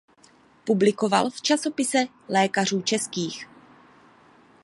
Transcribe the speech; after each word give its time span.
Publikoval 0.65 1.29
v 1.29 1.41
Časopise 1.41 2.05
lékařů 2.29 2.81
českých. 2.81 3.47